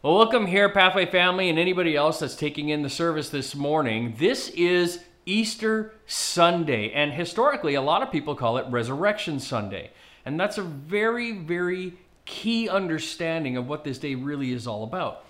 [0.00, 4.14] Well, welcome here, Pathway family, and anybody else that's taking in the service this morning.
[4.16, 9.90] This is Easter Sunday, and historically, a lot of people call it Resurrection Sunday.
[10.24, 11.94] And that's a very, very
[12.26, 15.24] key understanding of what this day really is all about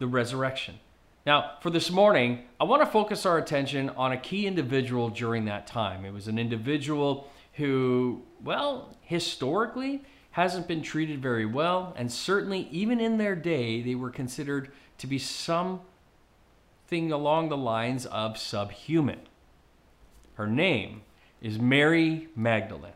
[0.00, 0.80] the resurrection.
[1.24, 5.44] Now, for this morning, I want to focus our attention on a key individual during
[5.44, 6.04] that time.
[6.04, 10.02] It was an individual who, well, historically,
[10.36, 15.06] hasn't been treated very well, and certainly even in their day, they were considered to
[15.06, 15.80] be something
[17.10, 19.18] along the lines of subhuman.
[20.34, 21.00] Her name
[21.40, 22.92] is Mary Magdalene.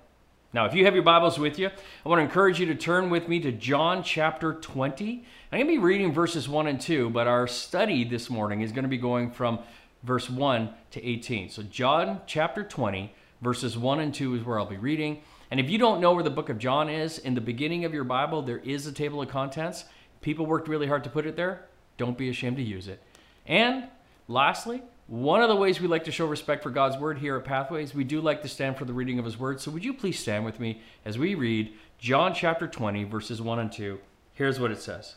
[0.52, 3.08] Now, if you have your Bibles with you, I want to encourage you to turn
[3.08, 5.24] with me to John chapter 20.
[5.50, 8.70] I'm going to be reading verses 1 and 2, but our study this morning is
[8.70, 9.60] going to be going from
[10.02, 11.48] verse 1 to 18.
[11.48, 15.22] So, John chapter 20, verses 1 and 2 is where I'll be reading.
[15.50, 17.92] And if you don't know where the book of John is, in the beginning of
[17.92, 19.84] your Bible, there is a table of contents.
[20.20, 21.66] People worked really hard to put it there.
[21.96, 23.02] Don't be ashamed to use it.
[23.46, 23.84] And
[24.28, 27.44] lastly, one of the ways we like to show respect for God's word here at
[27.44, 29.60] Pathways, we do like to stand for the reading of his word.
[29.60, 33.58] So would you please stand with me as we read John chapter 20, verses 1
[33.58, 33.98] and 2.
[34.34, 35.16] Here's what it says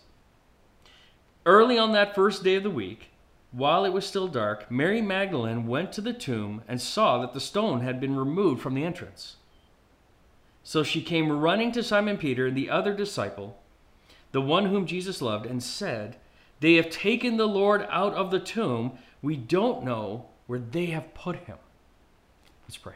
[1.45, 3.11] Early on that first day of the week,
[3.51, 7.39] while it was still dark, Mary Magdalene went to the tomb and saw that the
[7.39, 9.35] stone had been removed from the entrance.
[10.63, 13.61] So she came running to Simon Peter and the other disciple,
[14.31, 16.15] the one whom Jesus loved, and said,
[16.61, 18.97] They have taken the Lord out of the tomb.
[19.21, 21.57] We don't know where they have put him.
[22.65, 22.95] Let's pray.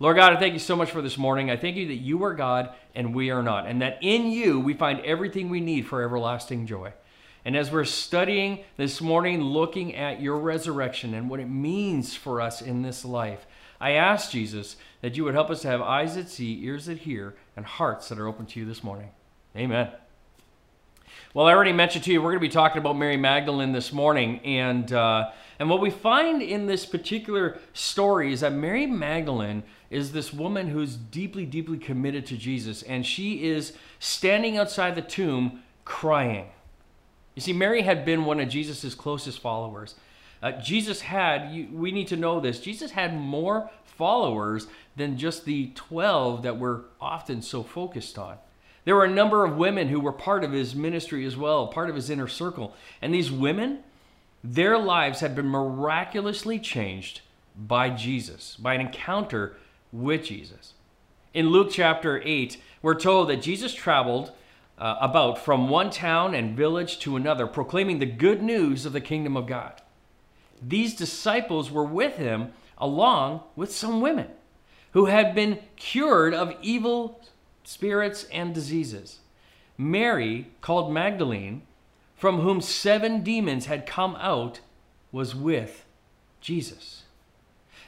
[0.00, 1.50] Lord God, I thank you so much for this morning.
[1.50, 4.58] I thank you that you are God and we are not, and that in you
[4.58, 6.92] we find everything we need for everlasting joy.
[7.44, 12.40] And as we're studying this morning, looking at your resurrection and what it means for
[12.40, 13.46] us in this life,
[13.80, 16.98] I ask, Jesus, that you would help us to have eyes that see, ears that
[16.98, 19.10] hear, and hearts that are open to you this morning.
[19.56, 19.90] Amen.
[21.32, 23.92] Well, I already mentioned to you, we're going to be talking about Mary Magdalene this
[23.92, 24.40] morning.
[24.44, 30.12] And, uh, and what we find in this particular story is that Mary Magdalene is
[30.12, 32.82] this woman who's deeply, deeply committed to Jesus.
[32.84, 36.46] And she is standing outside the tomb crying.
[37.34, 39.96] You see, Mary had been one of Jesus' closest followers.
[40.44, 45.46] Uh, Jesus had, you, we need to know this, Jesus had more followers than just
[45.46, 48.36] the 12 that we're often so focused on.
[48.84, 51.88] There were a number of women who were part of his ministry as well, part
[51.88, 52.76] of his inner circle.
[53.00, 53.78] And these women,
[54.42, 57.22] their lives had been miraculously changed
[57.56, 59.56] by Jesus, by an encounter
[59.92, 60.74] with Jesus.
[61.32, 64.32] In Luke chapter 8, we're told that Jesus traveled
[64.76, 69.00] uh, about from one town and village to another, proclaiming the good news of the
[69.00, 69.80] kingdom of God
[70.66, 74.28] these disciples were with him along with some women
[74.92, 77.20] who had been cured of evil
[77.64, 79.20] spirits and diseases.
[79.76, 81.62] Mary, called Magdalene,
[82.16, 84.60] from whom seven demons had come out,
[85.10, 85.84] was with
[86.40, 87.02] Jesus.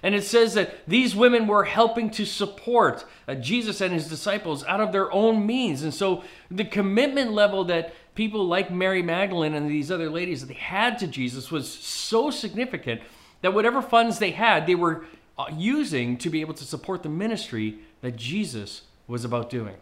[0.02, 4.64] And it says that these women were helping to support uh, Jesus and his disciples
[4.64, 5.82] out of their own means.
[5.82, 10.46] And so the commitment level that people like Mary Magdalene and these other ladies that
[10.46, 13.00] they had to Jesus was so significant
[13.42, 15.04] that whatever funds they had, they were
[15.38, 19.76] uh, using to be able to support the ministry that Jesus was about doing.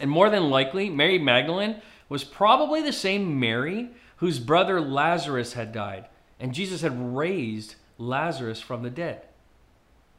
[0.00, 5.72] And more than likely, Mary Magdalene was probably the same Mary whose brother Lazarus had
[5.72, 6.06] died,
[6.38, 9.22] and Jesus had raised Lazarus from the dead.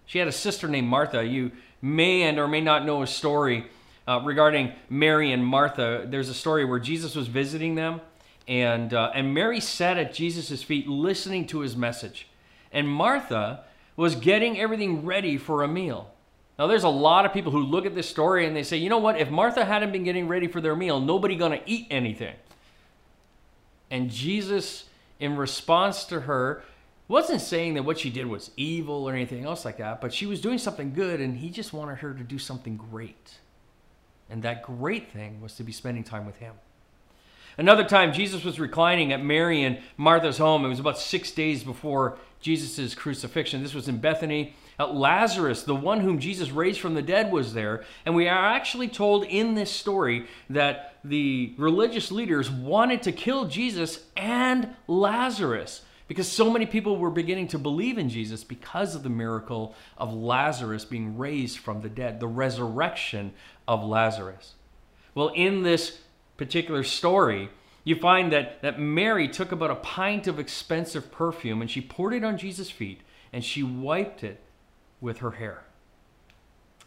[0.05, 1.23] She had a sister named Martha.
[1.23, 1.51] You
[1.81, 3.66] may and or may not know a story
[4.07, 6.06] uh, regarding Mary and Martha.
[6.07, 8.01] There's a story where Jesus was visiting them,
[8.47, 12.28] and, uh, and Mary sat at Jesus' feet listening to his message.
[12.72, 13.63] And Martha
[13.95, 16.11] was getting everything ready for a meal.
[16.57, 18.90] Now, there's a lot of people who look at this story and they say, you
[18.90, 19.19] know what?
[19.19, 22.35] If Martha hadn't been getting ready for their meal, nobody going to eat anything.
[23.90, 24.85] And Jesus,
[25.19, 26.63] in response to her,
[27.07, 30.25] wasn't saying that what she did was evil or anything else like that, but she
[30.25, 33.40] was doing something good and he just wanted her to do something great.
[34.31, 36.55] And that great thing was to be spending time with him.
[37.57, 40.63] Another time, Jesus was reclining at Mary and Martha's home.
[40.63, 43.61] It was about six days before Jesus' crucifixion.
[43.61, 44.55] This was in Bethany.
[44.79, 47.83] Lazarus, the one whom Jesus raised from the dead, was there.
[48.05, 53.45] And we are actually told in this story that the religious leaders wanted to kill
[53.45, 55.81] Jesus and Lazarus
[56.11, 60.13] because so many people were beginning to believe in Jesus because of the miracle of
[60.13, 63.31] Lazarus being raised from the dead, the resurrection
[63.72, 64.56] of Lazarus.
[65.16, 66.00] Well, in this
[66.35, 67.50] particular story,
[67.85, 72.14] you find that, that Mary took about a pint of expensive perfume and she poured
[72.14, 73.00] it on Jesus' feet
[73.32, 74.41] and she wiped it
[75.00, 75.64] with her hair.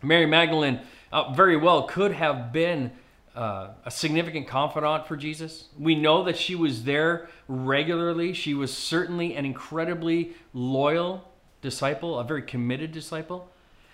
[0.02, 2.92] Mary Magdalene uh, very well could have been
[3.34, 5.68] uh, a significant confidant for Jesus.
[5.78, 8.34] We know that she was there regularly.
[8.34, 11.32] She was certainly an incredibly loyal
[11.62, 13.50] disciple, a very committed disciple.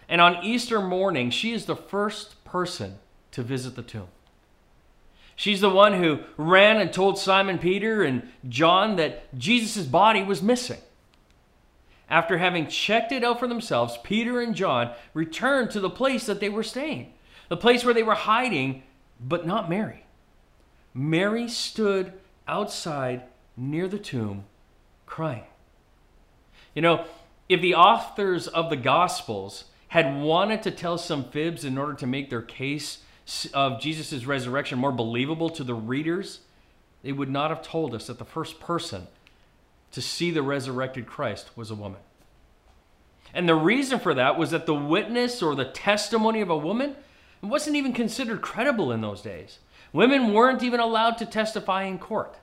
[0.08, 2.98] And on Easter morning, she is the first person
[3.32, 4.08] to visit the tomb.
[5.36, 10.42] She's the one who ran and told Simon Peter and John that Jesus' body was
[10.42, 10.80] missing.
[12.10, 16.40] After having checked it out for themselves, Peter and John returned to the place that
[16.40, 17.14] they were staying,
[17.48, 18.82] the place where they were hiding,
[19.20, 20.04] but not Mary.
[20.92, 22.12] Mary stood
[22.48, 23.22] outside
[23.56, 24.44] near the tomb
[25.06, 25.44] crying.
[26.74, 27.06] You know,
[27.48, 32.06] if the authors of the Gospels had wanted to tell some fibs in order to
[32.06, 32.98] make their case
[33.52, 36.40] of Jesus' resurrection more believable to the readers,
[37.02, 39.08] they would not have told us that the first person
[39.90, 42.00] to see the resurrected Christ was a woman.
[43.34, 46.94] And the reason for that was that the witness or the testimony of a woman
[47.42, 49.58] wasn't even considered credible in those days.
[49.92, 52.36] Women weren't even allowed to testify in court.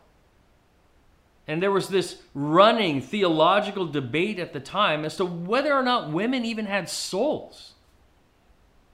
[1.48, 6.12] And there was this running theological debate at the time as to whether or not
[6.12, 7.74] women even had souls.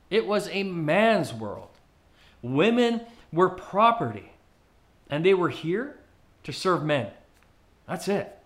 [0.10, 1.70] It was a man's world.
[2.44, 3.02] Women
[3.32, 4.32] were property,
[5.10, 5.98] and they were here
[6.44, 7.10] to serve men.
[7.88, 8.38] That's it.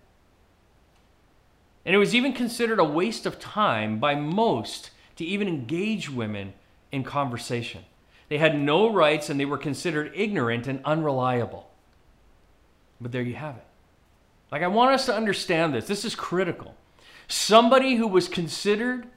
[1.86, 6.54] And it was even considered a waste of time by most to even engage women
[6.92, 7.84] in conversation.
[8.30, 11.70] They had no rights and they were considered ignorant and unreliable.
[13.00, 13.67] But there you have it.
[14.52, 15.88] Like, I want us to understand this.
[15.88, 16.76] This is critical.
[17.28, 19.08] Somebody who was considered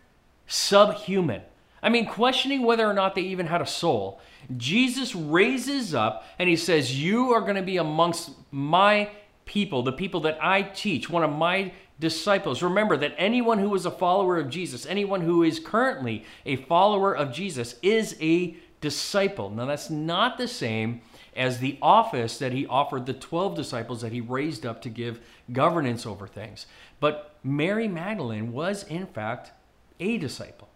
[0.47, 1.43] subhuman.
[1.83, 4.21] I mean, questioning whether or not they even had a soul.
[4.57, 9.11] Jesus raises up and he says, You are going to be amongst my
[9.45, 12.63] people, the people that I teach, one of my disciples.
[12.63, 17.15] Remember that anyone who is a follower of Jesus, anyone who is currently a follower
[17.15, 19.51] of Jesus, is a disciple.
[19.51, 21.03] Now, that's not the same
[21.41, 25.19] as the office that he offered the 12 disciples that he raised up to give
[25.51, 26.67] governance over things.
[27.01, 29.53] But Mary Magdalene was, in fact,
[29.99, 30.69] a disciple,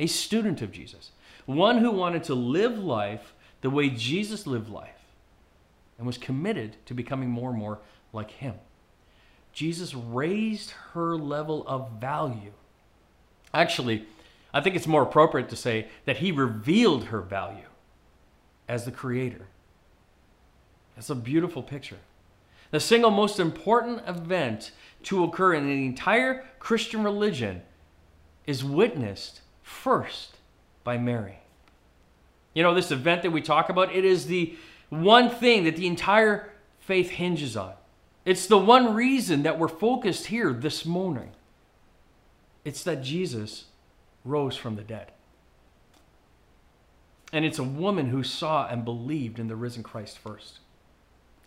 [0.00, 1.12] a student of Jesus,
[1.46, 4.98] one who wanted to live life the way Jesus lived life
[5.98, 7.78] and was committed to becoming more and more
[8.12, 8.54] like him.
[9.52, 12.54] Jesus raised her level of value.
[13.54, 14.06] Actually,
[14.52, 17.68] I think it's more appropriate to say that he revealed her value
[18.68, 19.46] as the creator.
[20.94, 21.98] That's a beautiful picture.
[22.70, 24.72] The single most important event
[25.04, 27.62] to occur in the entire Christian religion
[28.46, 30.36] is witnessed first
[30.84, 31.38] by Mary.
[32.54, 34.54] You know, this event that we talk about, it is the
[34.90, 37.74] one thing that the entire faith hinges on.
[38.24, 41.30] It's the one reason that we're focused here this morning.
[42.64, 43.64] It's that Jesus
[44.24, 45.10] rose from the dead.
[47.32, 50.60] And it's a woman who saw and believed in the risen Christ first.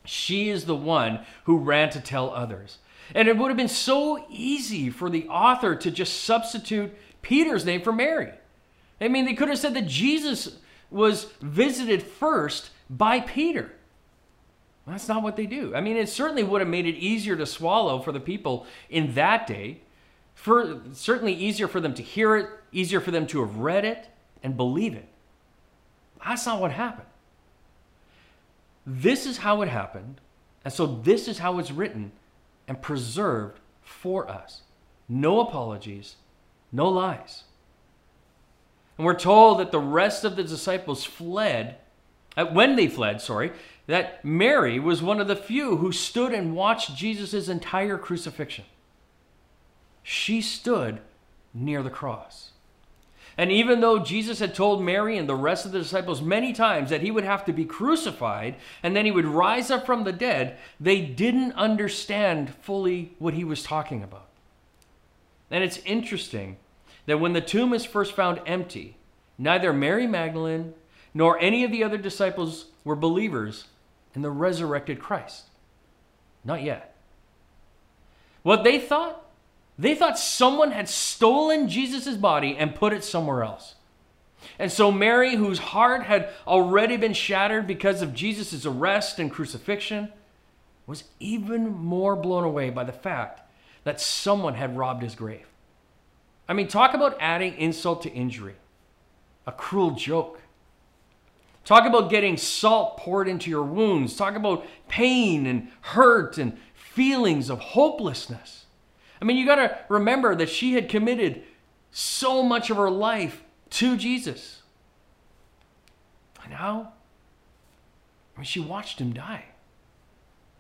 [0.05, 2.77] She is the one who ran to tell others.
[3.13, 7.81] And it would have been so easy for the author to just substitute Peter's name
[7.81, 8.31] for Mary.
[8.99, 10.57] I mean, they could have said that Jesus
[10.89, 13.71] was visited first by Peter.
[14.87, 15.75] That's not what they do.
[15.75, 19.15] I mean, it certainly would have made it easier to swallow for the people in
[19.15, 19.81] that day.
[20.35, 24.07] For certainly easier for them to hear it, easier for them to have read it
[24.43, 25.07] and believe it.
[26.23, 27.07] That's not what happened.
[28.85, 30.21] This is how it happened,
[30.63, 32.11] and so this is how it's written
[32.67, 34.61] and preserved for us.
[35.09, 36.15] No apologies,
[36.71, 37.43] no lies.
[38.97, 41.77] And we're told that the rest of the disciples fled,
[42.37, 43.51] uh, when they fled, sorry,
[43.87, 48.65] that Mary was one of the few who stood and watched Jesus' entire crucifixion.
[50.01, 51.01] She stood
[51.53, 52.51] near the cross.
[53.37, 56.89] And even though Jesus had told Mary and the rest of the disciples many times
[56.89, 60.13] that he would have to be crucified and then he would rise up from the
[60.13, 64.27] dead, they didn't understand fully what he was talking about.
[65.51, 66.57] And it's interesting
[67.07, 68.95] that when the tomb is first found empty,
[69.37, 70.73] neither Mary Magdalene
[71.13, 73.65] nor any of the other disciples were believers
[74.13, 75.43] in the resurrected Christ.
[76.43, 76.95] Not yet.
[78.43, 79.24] What they thought?
[79.77, 83.75] They thought someone had stolen Jesus' body and put it somewhere else.
[84.57, 90.13] And so Mary, whose heart had already been shattered because of Jesus' arrest and crucifixion,
[90.87, 93.41] was even more blown away by the fact
[93.83, 95.47] that someone had robbed his grave.
[96.47, 98.55] I mean, talk about adding insult to injury.
[99.47, 100.41] A cruel joke.
[101.65, 104.15] Talk about getting salt poured into your wounds.
[104.15, 108.64] Talk about pain and hurt and feelings of hopelessness.
[109.21, 111.43] I mean, you got to remember that she had committed
[111.91, 114.61] so much of her life to Jesus.
[116.43, 116.93] And now
[118.35, 119.45] I mean, she watched him die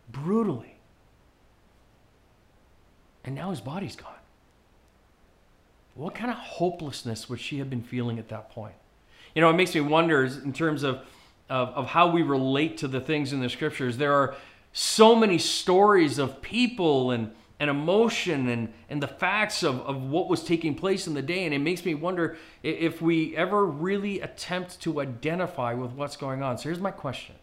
[0.09, 0.75] brutally.
[3.23, 4.11] And now his body's gone.
[5.95, 8.75] What kind of hopelessness would she have been feeling at that point?
[9.33, 11.01] You know, it makes me wonder in terms of,
[11.49, 13.97] of, of how we relate to the things in the scriptures.
[13.97, 14.35] There are
[14.73, 20.27] so many stories of people and, and emotion and, and the facts of, of what
[20.27, 21.45] was taking place in the day.
[21.45, 26.43] And it makes me wonder if we ever really attempt to identify with what's going
[26.43, 26.57] on.
[26.57, 27.35] So here's my question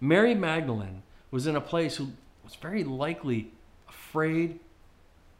[0.00, 2.08] Mary Magdalene was in a place who
[2.44, 3.52] was very likely
[3.88, 4.58] afraid,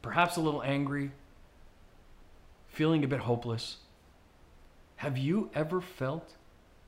[0.02, 1.10] perhaps a little angry,
[2.68, 3.78] feeling a bit hopeless.
[4.96, 6.34] Have you ever felt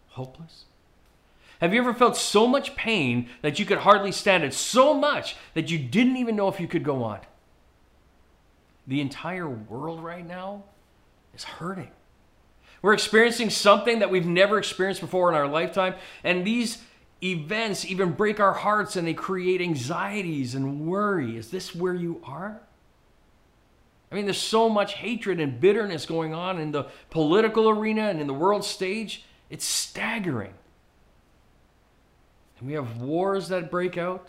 [0.08, 0.64] hopeless?
[1.60, 4.54] Have you ever felt so much pain that you could hardly stand it?
[4.54, 7.20] So much that you didn't even know if you could go on?
[8.86, 10.64] The entire world right now
[11.34, 11.90] is hurting.
[12.80, 16.78] We're experiencing something that we've never experienced before in our lifetime, and these
[17.22, 21.36] events even break our hearts and they create anxieties and worry.
[21.36, 22.60] Is this where you are?
[24.10, 28.20] I mean, there's so much hatred and bitterness going on in the political arena and
[28.20, 29.24] in the world stage.
[29.50, 30.54] It's staggering.
[32.58, 34.28] And we have wars that break out.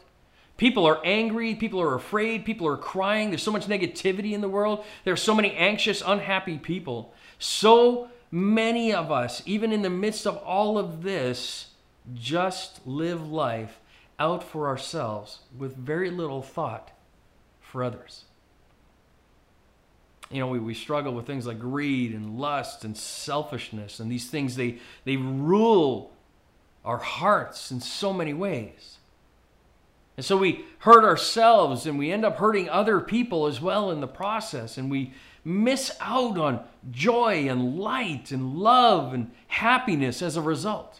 [0.57, 1.55] People are angry.
[1.55, 2.45] People are afraid.
[2.45, 3.29] People are crying.
[3.29, 4.83] There's so much negativity in the world.
[5.05, 7.13] There are so many anxious, unhappy people.
[7.39, 11.69] So many of us, even in the midst of all of this,
[12.13, 13.79] just live life
[14.19, 16.91] out for ourselves with very little thought
[17.61, 18.25] for others
[20.31, 24.29] you know, we, we struggle with things like greed and lust and selfishness, and these
[24.29, 26.11] things they they rule
[26.83, 28.97] our hearts in so many ways.
[30.17, 34.01] And so we hurt ourselves and we end up hurting other people as well in
[34.01, 35.13] the process, and we
[35.45, 40.99] miss out on joy and light and love and happiness as a result.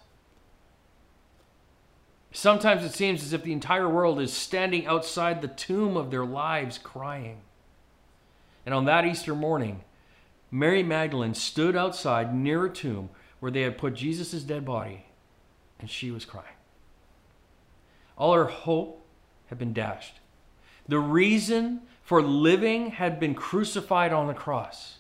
[2.31, 6.25] Sometimes it seems as if the entire world is standing outside the tomb of their
[6.25, 7.39] lives crying.
[8.65, 9.81] And on that Easter morning,
[10.51, 13.09] Mary Magdalene stood outside near a tomb
[13.39, 15.05] where they had put Jesus' dead body,
[15.79, 16.45] and she was crying.
[18.17, 19.05] All her hope
[19.48, 20.19] had been dashed.
[20.88, 24.98] The reason for living had been crucified on the cross.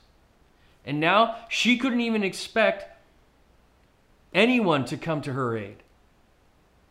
[0.85, 2.85] And now she couldn't even expect
[4.33, 5.77] anyone to come to her aid.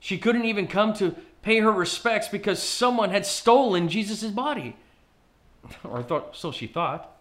[0.01, 4.77] She couldn't even come to pay her respects because someone had stolen Jesus' body.
[5.85, 7.17] or thought so she thought.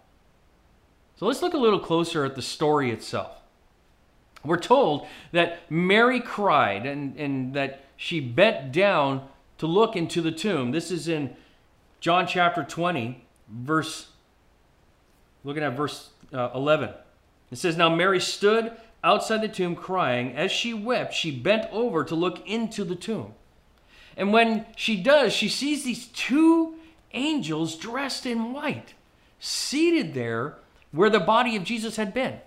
[1.16, 3.42] So let's look a little closer at the story itself.
[4.44, 9.28] We're told that Mary cried and, and that she bent down
[9.58, 10.70] to look into the tomb.
[10.70, 11.36] This is in
[12.00, 14.08] John chapter 20, verse,
[15.42, 16.90] looking at verse uh, 11.
[17.50, 20.36] It says, Now Mary stood outside the tomb crying.
[20.36, 23.34] As she wept, she bent over to look into the tomb.
[24.16, 26.74] And when she does, she sees these two
[27.12, 28.94] angels dressed in white,
[29.38, 30.56] seated there
[30.92, 32.38] where the body of Jesus had been.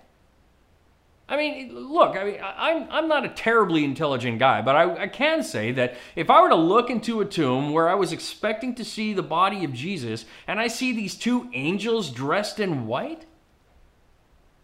[1.28, 5.08] I mean, look, I mean, I'm, I'm not a terribly intelligent guy, but I, I
[5.08, 8.74] can say that if I were to look into a tomb where I was expecting
[8.74, 13.24] to see the body of Jesus and I see these two angels dressed in white,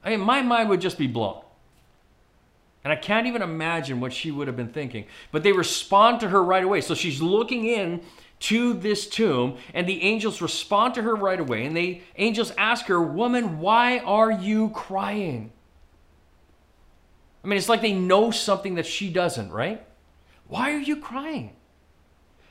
[0.04, 1.42] I mean, my mind would just be blown.
[2.84, 5.06] And I can't even imagine what she would have been thinking.
[5.32, 6.80] But they respond to her right away.
[6.80, 8.02] So she's looking in
[8.40, 11.66] to this tomb, and the angels respond to her right away.
[11.66, 15.52] And the angels ask her, Woman, why are you crying?
[17.48, 19.82] I mean, it's like they know something that she doesn't, right?
[20.48, 21.56] Why are you crying?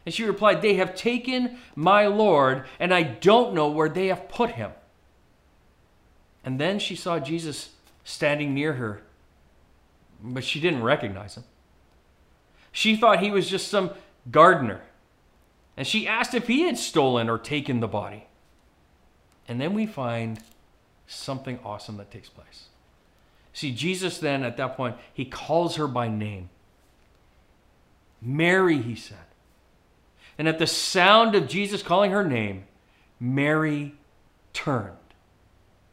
[0.06, 4.28] And she replied, They have taken my Lord, and I don't know where they have
[4.28, 4.72] put him.
[6.44, 7.70] And then she saw Jesus
[8.04, 9.04] standing near her,
[10.20, 11.44] but she didn't recognize him.
[12.72, 13.92] She thought he was just some
[14.32, 14.82] gardener
[15.78, 18.26] and she asked if he had stolen or taken the body.
[19.48, 20.40] And then we find
[21.06, 22.66] something awesome that takes place.
[23.58, 26.52] See, Jesus then, at that point, he calls her by name.
[28.22, 29.18] Mary, he said.
[30.38, 32.66] And at the sound of Jesus calling her name,
[33.20, 33.96] Mary
[34.54, 34.96] turned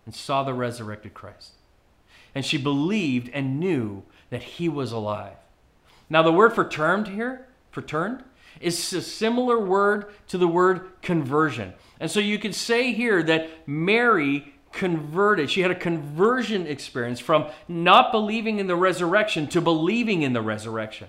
[0.05, 1.53] and saw the resurrected Christ.
[2.35, 5.39] And she believed and knew that he was alive.
[6.11, 8.25] Now, the word for turned here, for turned,
[8.61, 11.73] is a similar word to the word conversion.
[11.99, 15.51] And so you could say here that Mary converted.
[15.51, 20.43] She had a conversion experience from not believing in the resurrection to believing in the
[20.43, 21.09] resurrection.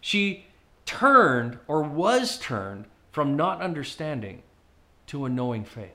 [0.00, 0.46] She
[0.86, 4.42] turned or was turned from not understanding
[5.06, 5.94] to a knowing faith.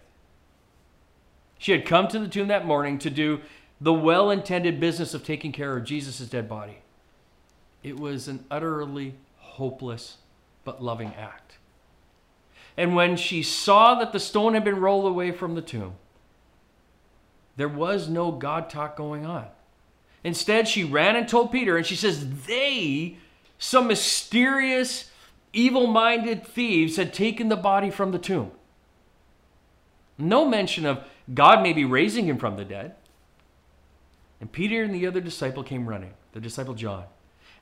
[1.57, 3.41] She had come to the tomb that morning to do
[3.81, 6.77] the well intended business of taking care of Jesus' dead body.
[7.83, 10.17] It was an utterly hopeless
[10.63, 11.57] but loving act.
[12.75, 15.95] And when she saw that the stone had been rolled away from the tomb,
[17.57, 19.47] there was no God talk going on.
[20.23, 23.17] Instead, she ran and told Peter, and she says, They,
[23.57, 25.11] some mysterious,
[25.53, 28.51] evil minded thieves, had taken the body from the tomb.
[30.17, 32.95] No mention of God maybe raising him from the dead.
[34.39, 37.05] And Peter and the other disciple came running, the disciple John.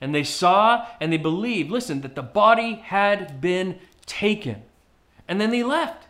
[0.02, 4.64] And they saw and they believed, listen, that the body had been taken.
[5.28, 6.08] And then they left.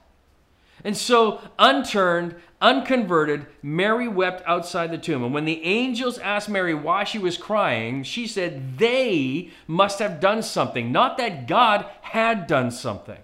[0.84, 5.24] And so, unturned, unconverted, Mary wept outside the tomb.
[5.24, 10.20] And when the angels asked Mary why she was crying, she said they must have
[10.20, 13.20] done something, not that God had done something.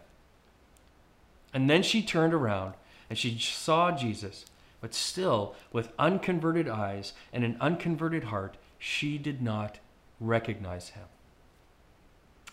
[1.55, 2.75] And then she turned around
[3.09, 4.45] and she saw Jesus,
[4.79, 9.79] but still, with unconverted eyes and an unconverted heart, she did not
[10.19, 11.05] recognize him.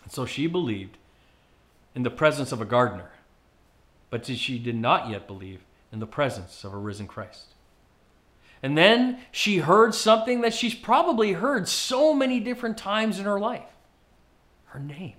[0.03, 0.97] And so she believed
[1.93, 3.11] in the presence of a gardener,
[4.09, 7.47] but she did not yet believe in the presence of a risen Christ.
[8.61, 13.39] And then she heard something that she's probably heard so many different times in her
[13.39, 13.63] life
[14.69, 15.15] her name.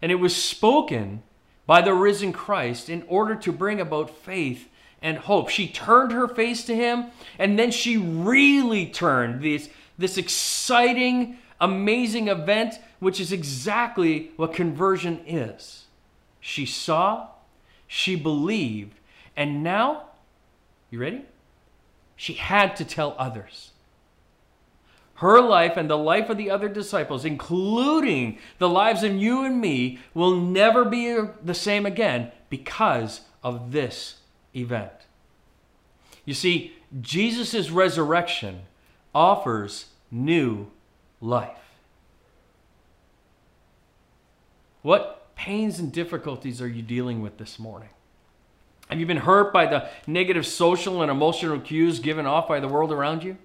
[0.00, 1.22] And it was spoken
[1.66, 4.68] by the risen Christ in order to bring about faith
[5.02, 5.50] and hope.
[5.50, 7.06] She turned her face to him,
[7.38, 9.68] and then she really turned this,
[9.98, 15.84] this exciting, amazing event, which is exactly what conversion is.
[16.40, 17.28] She saw,
[17.92, 18.94] she believed,
[19.36, 20.04] and now,
[20.90, 21.24] you ready?
[22.14, 23.72] She had to tell others.
[25.14, 29.60] Her life and the life of the other disciples, including the lives of you and
[29.60, 34.18] me, will never be the same again because of this
[34.54, 34.92] event.
[36.24, 38.60] You see, Jesus' resurrection
[39.12, 40.70] offers new
[41.20, 41.58] life.
[44.82, 47.88] What pains and difficulties are you dealing with this morning?
[48.90, 52.68] Have you been hurt by the negative social and emotional cues given off by the
[52.68, 53.38] world around you?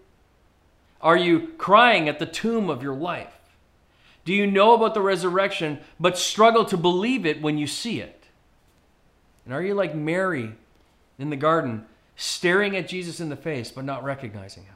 [1.01, 3.39] Are you crying at the tomb of your life?
[4.25, 8.25] Do you know about the resurrection but struggle to believe it when you see it?
[9.45, 10.51] And are you like Mary
[11.17, 11.85] in the garden,
[12.17, 14.75] staring at Jesus in the face but not recognizing him?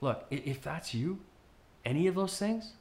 [0.00, 1.20] Look, if that's you,
[1.84, 2.72] any of those things,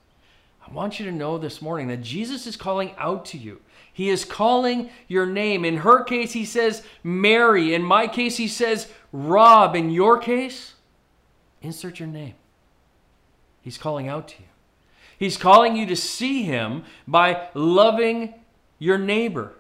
[0.65, 3.62] I want you to know this morning that Jesus is calling out to you.
[3.91, 5.65] He is calling your name.
[5.65, 7.73] In her case, he says Mary.
[7.73, 9.76] In my case, he says Rob.
[9.76, 10.73] In your case,
[11.62, 12.34] insert your name.
[13.62, 14.47] He's calling out to you.
[15.17, 18.34] He's calling you to see him by loving
[18.80, 19.54] your neighbor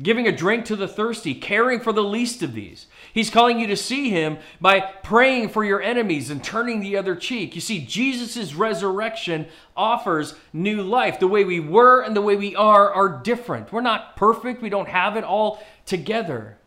[0.00, 2.86] giving a drink to the thirsty, caring for the least of these.
[3.12, 7.16] He's calling you to see him by praying for your enemies and turning the other
[7.16, 7.54] cheek.
[7.54, 11.18] You see, Jesus' resurrection offers new life.
[11.18, 13.72] The way we were and the way we are are different.
[13.72, 16.58] We're not perfect, we don't have it all together.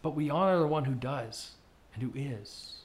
[0.00, 1.52] But we honor the one who does
[1.92, 2.76] and who is,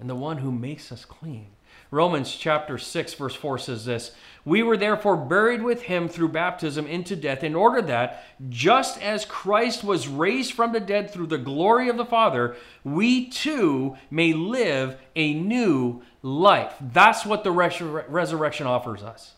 [0.00, 1.48] and the one who makes us clean.
[1.90, 4.12] Romans chapter 6, verse 4 says this
[4.44, 9.24] We were therefore buried with him through baptism into death, in order that, just as
[9.24, 14.32] Christ was raised from the dead through the glory of the Father, we too may
[14.32, 16.74] live a new life.
[16.80, 19.34] That's what the resur- resurrection offers us.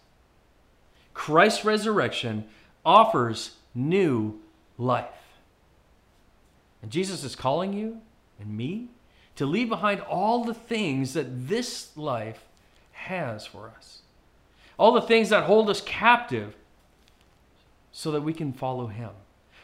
[1.13, 2.45] Christ's resurrection
[2.85, 4.41] offers new
[4.79, 5.09] life.
[6.83, 8.01] And Jesus is calling you
[8.39, 8.91] and me
[9.37, 12.45] to leave behind all the things that this life
[12.93, 14.01] has for us,
[14.79, 16.55] all the things that hold us captive
[17.93, 19.11] so that we can follow him.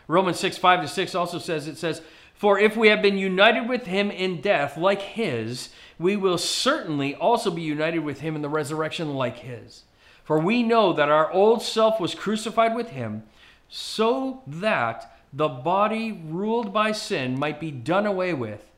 [0.08, 2.02] Romans 6 5 to 6 also says, It says,
[2.34, 7.14] For if we have been united with him in death like his, we will certainly
[7.14, 9.84] also be united with him in the resurrection like his.
[10.24, 13.24] For we know that our old self was crucified with him,
[13.68, 18.69] so that the body ruled by sin might be done away with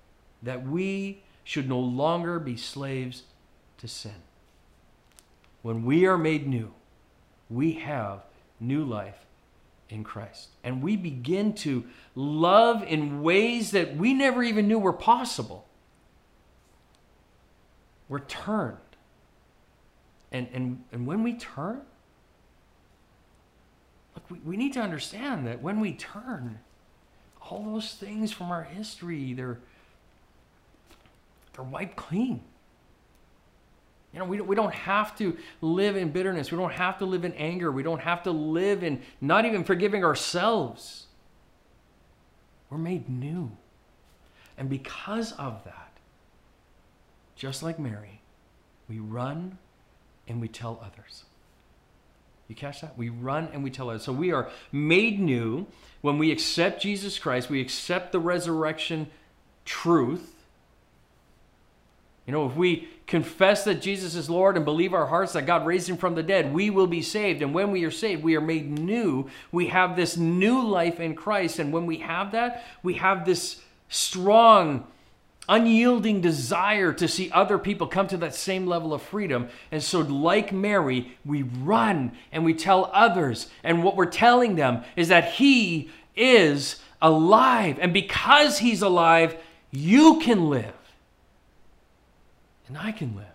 [0.43, 3.23] that we should no longer be slaves
[3.79, 4.15] to sin.
[5.63, 6.73] When we are made new,
[7.49, 8.23] we have
[8.59, 9.27] new life
[9.89, 10.49] in Christ.
[10.65, 15.67] And we begin to love in ways that we never even knew were possible.
[18.09, 18.77] We're turned.
[20.31, 21.83] And, and, and when we turn,
[24.15, 26.61] look, we, we need to understand that when we turn,
[27.51, 29.59] all those things from our history, they're
[31.55, 32.43] they're wiped clean.
[34.13, 36.53] You know, we, we don't have to live in bitterness.
[36.53, 37.73] We don't have to live in anger.
[37.73, 41.07] We don't have to live in not even forgiving ourselves.
[42.69, 43.53] We're made new.
[44.59, 45.93] And because of that,
[47.37, 48.21] just like Mary,
[48.89, 49.59] we run
[50.29, 51.25] and we tell others.
[52.49, 52.99] You catch that?
[52.99, 54.03] We run and we tell others.
[54.03, 55.67] So we are made new
[56.03, 59.09] when we accept Jesus Christ, we accept the resurrection
[59.65, 60.42] truth.
[62.27, 65.67] You know, if we confess that Jesus is Lord and believe our hearts that God
[65.67, 67.43] raised him from the dead, we will be saved.
[67.43, 69.29] And when we are saved, we are made new.
[69.51, 71.59] We have this new life in Christ.
[71.59, 74.87] And when we have that, we have this strong
[75.49, 79.49] unyielding desire to see other people come to that same level of freedom.
[79.73, 83.49] And so, like Mary, we run and we tell others.
[83.65, 87.79] And what we're telling them is that He is alive.
[87.81, 89.37] And because He's alive,
[89.73, 90.73] you can live.
[92.73, 93.27] And I can live.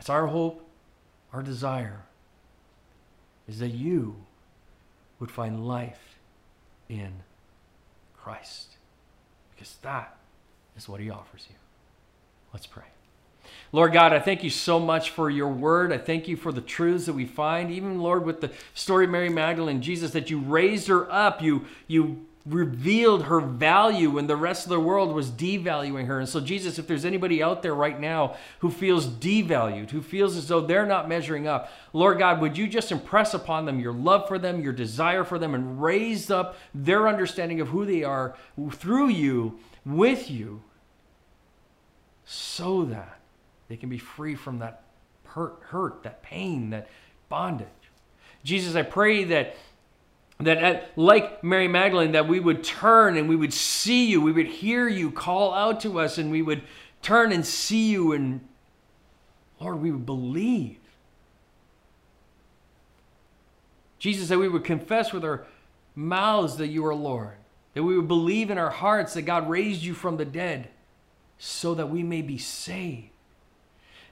[0.00, 0.68] It's our hope,
[1.32, 2.06] our desire,
[3.46, 4.16] is that you
[5.20, 6.18] would find life
[6.88, 7.12] in
[8.16, 8.78] Christ
[9.54, 10.16] because that
[10.76, 11.56] is what he offers you.
[12.52, 12.82] Let's pray.
[13.70, 15.92] Lord God, I thank you so much for your word.
[15.92, 19.12] I thank you for the truths that we find, even Lord, with the story of
[19.12, 24.36] Mary Magdalene, Jesus, that you raised her up, you you revealed her value when the
[24.36, 26.18] rest of the world was devaluing her.
[26.18, 30.36] And so, Jesus, if there's anybody out there right now who feels devalued, who feels
[30.36, 33.92] as though they're not measuring up, Lord God, would you just impress upon them your
[33.92, 38.02] love for them, your desire for them, and raise up their understanding of who they
[38.02, 38.34] are
[38.72, 40.62] through you, with you,
[42.24, 43.20] so that
[43.68, 44.82] they can be free from that
[45.24, 46.88] hurt, hurt that pain, that
[47.28, 47.68] bondage.
[48.44, 49.56] Jesus, I pray that
[50.40, 54.32] that at, like Mary Magdalene, that we would turn and we would see you, we
[54.32, 56.62] would hear you call out to us, and we would
[57.02, 58.40] turn and see you, and
[59.60, 60.78] Lord, we would believe.
[63.98, 65.44] Jesus, that we would confess with our
[65.96, 67.36] mouths that you are Lord,
[67.74, 70.68] that we would believe in our hearts that God raised you from the dead
[71.36, 73.10] so that we may be saved.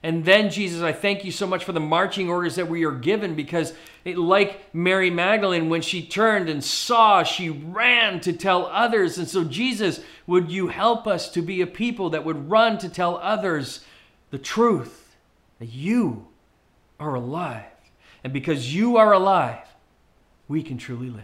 [0.03, 2.91] And then, Jesus, I thank you so much for the marching orders that we are
[2.91, 3.73] given because,
[4.05, 9.17] it, like Mary Magdalene, when she turned and saw, she ran to tell others.
[9.17, 12.89] And so, Jesus, would you help us to be a people that would run to
[12.89, 13.83] tell others
[14.29, 15.15] the truth
[15.59, 16.27] that you
[16.99, 17.65] are alive?
[18.23, 19.67] And because you are alive,
[20.47, 21.23] we can truly live.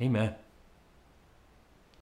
[0.00, 0.34] Amen.